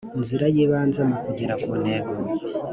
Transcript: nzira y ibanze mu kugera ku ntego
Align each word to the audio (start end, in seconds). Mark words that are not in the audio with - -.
nzira 0.19 0.45
y 0.53 0.57
ibanze 0.63 1.01
mu 1.09 1.17
kugera 1.23 1.53
ku 1.63 1.71
ntego 1.81 2.11